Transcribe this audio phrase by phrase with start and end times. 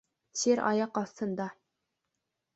[0.43, 1.49] Сир аяҡ аҫтында.